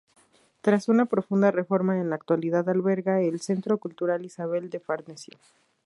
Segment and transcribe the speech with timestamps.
[0.61, 5.37] Tras una profunda reforma, en la actualidad alberga el Centro Cultural Isabel de Farnesio.